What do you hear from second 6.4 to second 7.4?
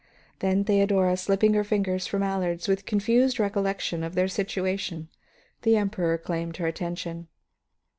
her attention.